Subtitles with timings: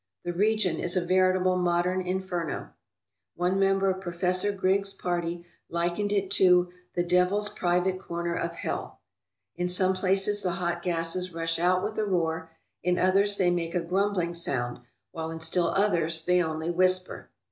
[0.23, 2.71] The region is a veritable modern inferno.
[3.35, 8.97] One member of Professor Griggs's party likened it to "the devil's private corner of hell/'
[9.55, 12.49] In some places the hot gases rush out with a roar,
[12.81, 14.79] in others they make a grum bling sound,
[15.11, 17.29] while in still others they only whisper.